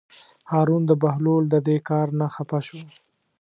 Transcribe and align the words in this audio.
هارون 0.51 0.81
د 0.87 0.91
بهلول 1.03 1.43
د 1.49 1.55
دې 1.67 1.77
کار 1.89 2.07
نه 2.19 2.27
خپه 2.35 2.59
شو. 2.65 2.79